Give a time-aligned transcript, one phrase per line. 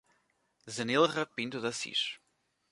[0.75, 2.01] Zenilra Pinto de Assis